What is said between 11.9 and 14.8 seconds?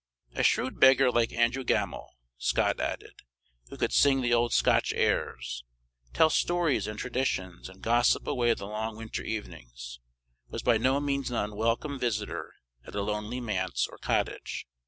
visitor at a lonely manse or cottage.